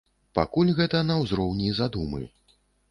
Пакуль 0.37 0.71
гэта 0.79 1.03
на 1.11 1.19
ўзроўні 1.21 1.69
задумы. 1.83 2.27